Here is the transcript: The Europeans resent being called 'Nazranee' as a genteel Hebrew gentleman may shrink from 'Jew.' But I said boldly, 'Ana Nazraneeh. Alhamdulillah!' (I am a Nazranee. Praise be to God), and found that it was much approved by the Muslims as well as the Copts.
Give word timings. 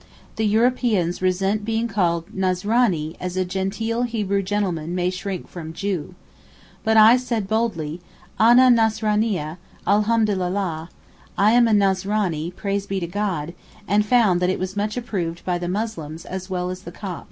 The 0.35 0.47
Europeans 0.47 1.21
resent 1.21 1.63
being 1.63 1.87
called 1.87 2.33
'Nazranee' 2.33 3.15
as 3.19 3.37
a 3.37 3.45
genteel 3.45 4.01
Hebrew 4.01 4.41
gentleman 4.41 4.95
may 4.95 5.11
shrink 5.11 5.47
from 5.47 5.73
'Jew.' 5.73 6.15
But 6.83 6.97
I 6.97 7.17
said 7.17 7.47
boldly, 7.47 8.01
'Ana 8.39 8.71
Nazraneeh. 8.71 9.57
Alhamdulillah!' 9.87 10.89
(I 11.37 11.51
am 11.51 11.67
a 11.67 11.71
Nazranee. 11.73 12.49
Praise 12.55 12.87
be 12.87 12.99
to 12.99 13.05
God), 13.05 13.53
and 13.87 14.03
found 14.03 14.39
that 14.41 14.49
it 14.49 14.57
was 14.57 14.75
much 14.75 14.97
approved 14.97 15.45
by 15.45 15.59
the 15.59 15.69
Muslims 15.69 16.25
as 16.25 16.49
well 16.49 16.71
as 16.71 16.81
the 16.81 16.91
Copts. 16.91 17.19